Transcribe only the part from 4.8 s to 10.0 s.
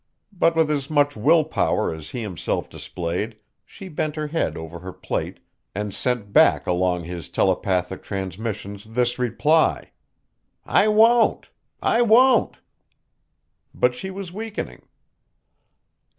plate and sent back along his telepathic transmission this reply: